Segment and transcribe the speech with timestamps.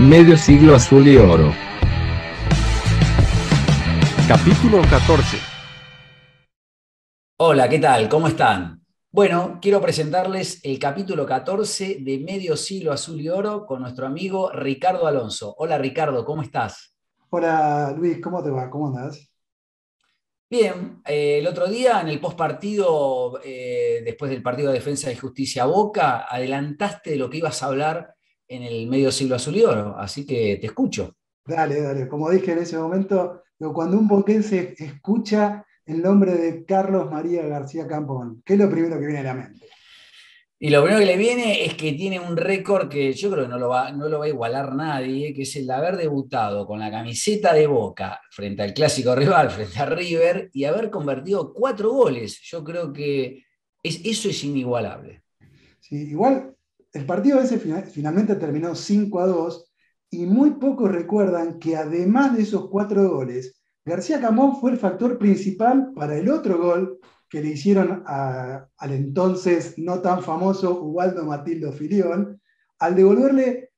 [0.00, 1.52] Medio siglo azul y oro.
[4.26, 5.36] Capítulo 14.
[7.36, 8.08] Hola, ¿qué tal?
[8.08, 8.82] ¿Cómo están?
[9.12, 14.50] Bueno, quiero presentarles el capítulo 14 de Medio Siglo Azul y Oro con nuestro amigo
[14.50, 15.54] Ricardo Alonso.
[15.58, 16.96] Hola Ricardo, ¿cómo estás?
[17.28, 18.70] Hola Luis, ¿cómo te va?
[18.70, 19.30] ¿Cómo andas?
[20.48, 25.16] Bien, eh, el otro día en el postpartido, eh, después del partido de Defensa y
[25.16, 28.14] Justicia Boca, adelantaste de lo que ibas a hablar
[28.50, 31.14] en el Medio Siglo Azul y Oro, así que te escucho.
[31.46, 32.08] Dale, dale.
[32.08, 37.86] Como dije en ese momento, cuando un boquense escucha el nombre de Carlos María García
[37.86, 39.66] Campón, ¿qué es lo primero que viene a la mente?
[40.58, 43.50] Y lo primero que le viene es que tiene un récord que yo creo que
[43.50, 46.66] no lo, va, no lo va a igualar nadie, que es el de haber debutado
[46.66, 51.54] con la camiseta de Boca frente al clásico rival, frente a River, y haber convertido
[51.54, 52.40] cuatro goles.
[52.42, 53.44] Yo creo que
[53.80, 55.22] es, eso es inigualable.
[55.78, 56.56] Sí, igual
[56.92, 59.72] el partido ese finalmente terminó 5 a 2
[60.10, 65.18] y muy pocos recuerdan que además de esos cuatro goles, García Camón fue el factor
[65.18, 71.72] principal para el otro gol que le hicieron al entonces no tan famoso Ubaldo Matildo
[71.72, 72.40] Filión,
[72.80, 73.70] al devolverle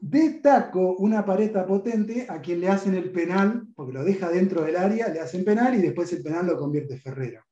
[0.00, 4.62] de taco una pareta potente a quien le hacen el penal, porque lo deja dentro
[4.62, 7.42] del área, le hacen penal y después el penal lo convierte Ferrero.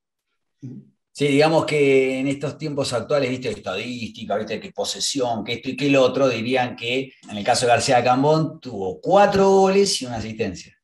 [1.18, 5.74] Sí, digamos que en estos tiempos actuales, viste, estadística, viste, que posesión, que esto y
[5.74, 10.04] que el otro, dirían que en el caso de García Cambón tuvo cuatro goles y
[10.04, 10.76] una asistencia.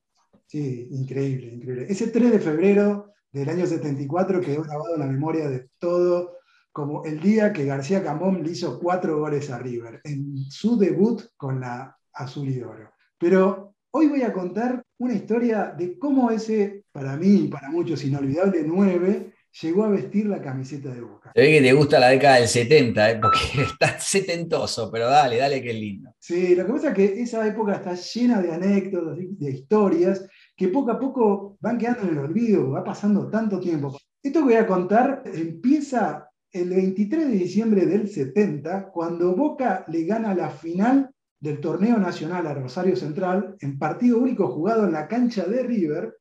[0.47, 1.87] Sí, increíble, increíble.
[1.87, 6.39] Ese 3 de febrero del año 74 quedó grabado en la memoria de todo
[6.73, 11.25] como el día que García Cambón le hizo cuatro goles a River en su debut
[11.37, 12.91] con la Azul y Oro.
[13.19, 18.03] Pero hoy voy a contar una historia de cómo ese, para mí y para muchos,
[18.03, 21.33] inolvidable 9 llegó a vestir la camiseta de Boca.
[21.35, 23.19] Se ve que te gusta la década del 70, ¿eh?
[23.21, 26.15] porque está setentoso, pero dale, dale, que lindo.
[26.19, 30.69] Sí, lo que pasa es que esa época está llena de anécdotas, de historias, que
[30.69, 33.97] poco a poco van quedando en el olvido, va pasando tanto tiempo.
[34.23, 40.05] Esto que voy a contar empieza el 23 de diciembre del 70, cuando Boca le
[40.05, 45.09] gana la final del torneo nacional a Rosario Central en partido único jugado en la
[45.09, 46.15] cancha de River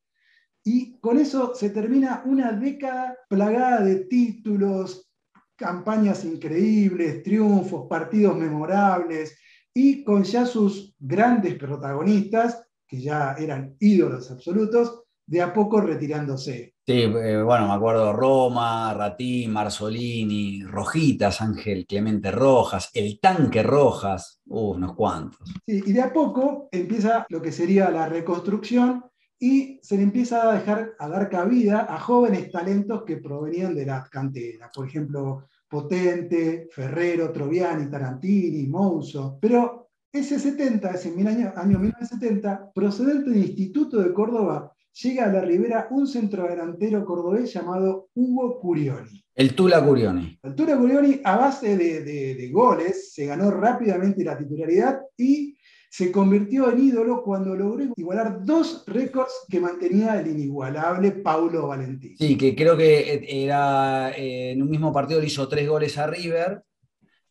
[0.64, 5.10] y con eso se termina una década plagada de títulos,
[5.56, 9.38] campañas increíbles, triunfos, partidos memorables
[9.74, 16.76] y con ya sus grandes protagonistas, que ya eran ídolos absolutos, de a poco retirándose.
[16.86, 24.42] Sí, eh, bueno, me acuerdo Roma, Ratín, Marzolini, Rojitas, Ángel Clemente Rojas, el tanque Rojas,
[24.48, 25.48] unos cuantos.
[25.66, 29.06] Sí, y de a poco empieza lo que sería la reconstrucción
[29.44, 33.88] y se le empieza a dejar a dar cabida a jóvenes talentos que provenían de
[33.88, 34.70] la cantera.
[34.74, 39.40] Por ejemplo, Potente, Ferrero, Troviani, Tarantini, Mouso.
[39.42, 45.42] Pero ese 70, ese año, año 1970, procedente del Instituto de Córdoba, llega a la
[45.42, 49.24] Ribera un centrodelantero cordobés llamado Hugo Curioni.
[49.34, 50.38] El Tula Curioni.
[50.44, 55.58] El Tula Curioni, a base de, de goles, se ganó rápidamente la titularidad y
[55.92, 62.16] se convirtió en ídolo cuando logró igualar dos récords que mantenía el inigualable Paulo Valentín.
[62.18, 66.08] Sí, que creo que era eh, en un mismo partido le hizo tres goles a
[66.08, 66.64] River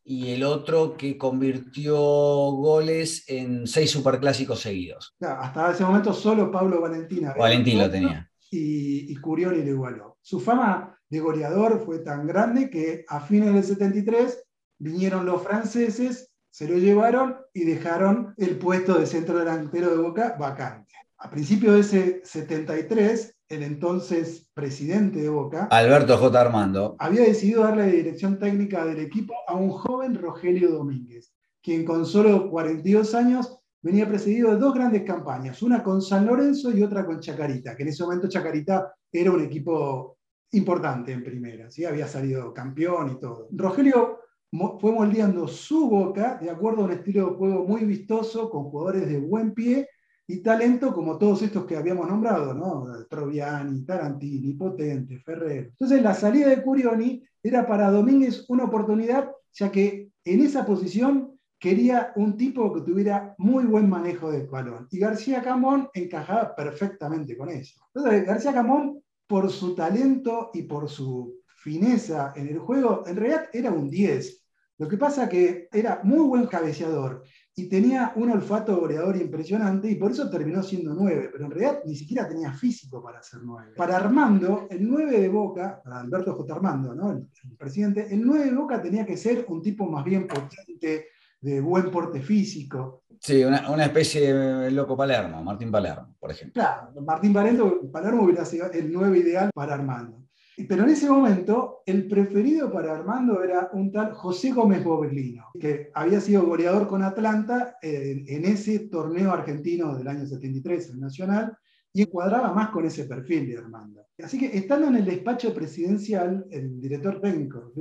[0.05, 5.17] y el otro que convirtió goles en seis superclásicos seguidos.
[5.21, 7.29] hasta ese momento solo Paulo Valentín.
[7.39, 8.31] Valentín lo tenía.
[8.51, 10.19] Y, y Curioni lo igualó.
[10.21, 14.45] Su fama de goleador fue tan grande que a fines del 73
[14.79, 20.37] vinieron los franceses se lo llevaron y dejaron el puesto de centro delantero de Boca
[20.39, 20.95] vacante.
[21.19, 26.41] A principios de ese 73, el entonces presidente de Boca, Alberto J.
[26.41, 31.85] Armando, había decidido darle la dirección técnica del equipo a un joven Rogelio Domínguez, quien
[31.85, 36.83] con solo 42 años venía precedido de dos grandes campañas, una con San Lorenzo y
[36.83, 40.19] otra con Chacarita, que en ese momento Chacarita era un equipo
[40.53, 41.85] importante en primera, ¿sí?
[41.85, 43.49] había salido campeón y todo.
[43.53, 44.21] Rogelio
[44.53, 49.09] fue moldeando su boca de acuerdo a un estilo de juego muy vistoso, con jugadores
[49.09, 49.89] de buen pie
[50.27, 52.87] y talento, como todos estos que habíamos nombrado, ¿no?
[53.09, 55.69] Troviani, Tarantini, Potente, Ferrer.
[55.71, 61.39] Entonces, la salida de Curioni era para Domínguez una oportunidad, ya que en esa posición
[61.59, 64.89] quería un tipo que tuviera muy buen manejo del balón.
[64.91, 67.81] Y García Camón encajaba perfectamente con eso.
[67.95, 73.49] Entonces, García Camón, por su talento y por su fineza en el juego, en realidad
[73.53, 74.41] era un 10
[74.81, 77.23] lo que pasa que era muy buen cabeceador
[77.55, 81.83] y tenía un olfato goleador impresionante y por eso terminó siendo 9, pero en realidad
[81.85, 83.75] ni siquiera tenía físico para ser 9.
[83.77, 86.55] Para Armando, el 9 de Boca, para Alberto J.
[86.55, 87.11] Armando, ¿no?
[87.11, 87.29] el,
[87.59, 91.09] presidente, el 9 de Boca tenía que ser un tipo más bien potente,
[91.43, 93.05] de buen porte físico.
[93.21, 96.55] Sí, una, especie de loco Palermo, Martín Palermo, por ejemplo.
[96.55, 100.21] Claro, Martín Palermo, Palermo hubiera sido el nuevo ideal para Armando.
[100.69, 105.91] Pero en ese momento, el preferido para Armando era un tal José Gómez Boblino, que
[105.95, 111.57] había sido goleador con Atlanta en, en ese torneo argentino del año 73, el Nacional,
[111.93, 114.07] y encuadraba más con ese perfil de Armando.
[114.23, 117.73] Así que estando en el despacho presidencial, el director técnico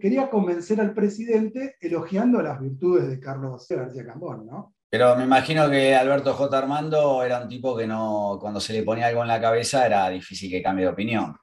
[0.00, 4.74] quería convencer al presidente elogiando las virtudes de Carlos García Cambón, ¿no?
[4.90, 6.56] Pero me imagino que Alberto J.
[6.56, 10.08] Armando era un tipo que no, cuando se le ponía algo en la cabeza era
[10.08, 11.34] difícil que cambie de opinión.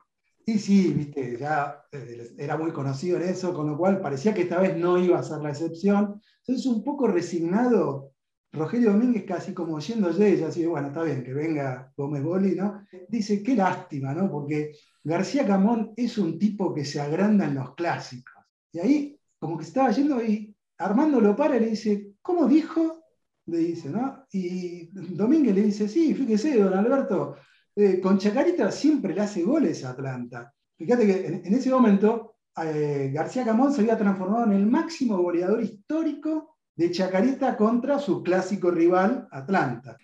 [0.46, 4.42] Sí, sí, viste, ya eh, era muy conocido en eso, con lo cual parecía que
[4.42, 6.20] esta vez no iba a ser la excepción.
[6.40, 8.12] Entonces, un poco resignado,
[8.52, 12.56] Rogelio Domínguez casi como yendo de ella, así, bueno, está bien, que venga Gómez Boli,
[12.56, 12.86] ¿no?
[13.08, 14.30] Dice, qué lástima, ¿no?
[14.32, 14.72] Porque
[15.04, 18.34] García Camón es un tipo que se agranda en los clásicos.
[18.74, 23.04] Y ahí, como que estaba yendo y Armando lo para y le dice, ¿cómo dijo?
[23.46, 24.26] Le dice, ¿no?
[24.32, 27.36] Y Domínguez le dice, sí, fíjese, don Alberto,
[27.76, 30.54] eh, con Chacarita siempre le hace goles a Atlanta.
[30.78, 35.62] Fíjate que en, ese momento eh, García Camón se había transformado en el máximo goleador
[35.62, 39.98] histórico de Chacarita contra su clásico rival Atlanta.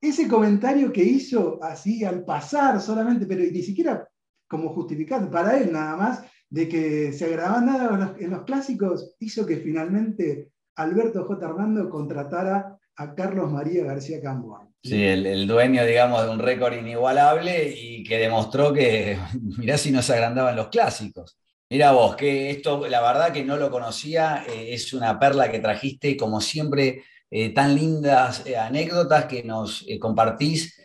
[0.00, 4.08] ese comentario que hizo así al pasar solamente, pero ni siquiera
[4.48, 9.46] como justificado para él nada más, de que se agradaban nada en los, clásicos, hizo
[9.46, 11.46] que finalmente Alberto J.
[11.46, 14.69] Armando contratara a Carlos María García Camboa.
[14.82, 19.18] Sí, el, dueño, digamos, de un récord inigualable y que demostró que,
[19.58, 21.36] mirá si no se agrandaban los clásicos.
[21.68, 25.60] Mira vos, que esto, la verdad que no lo conocía, eh, es una perla que
[25.60, 30.82] trajiste, como siempre, eh, tan lindas eh, anécdotas que nos compartís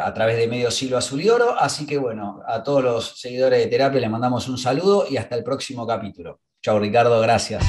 [0.00, 1.58] a través de Medio Siglo Azul y Oro.
[1.58, 5.34] Así que bueno, a todos los seguidores de Terapia les mandamos un saludo y hasta
[5.34, 6.40] el próximo capítulo.
[6.62, 7.64] Chao Ricardo, gracias.